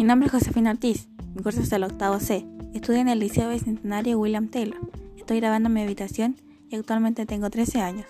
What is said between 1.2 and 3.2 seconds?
mi curso es el octavo C. Estudio en el